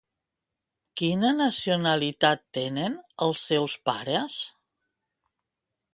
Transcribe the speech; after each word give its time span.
Quina 1.01 1.33
nacionalitat 1.41 2.43
tenen 2.59 2.97
els 3.27 3.45
seus 3.53 3.79
pares? 3.91 4.43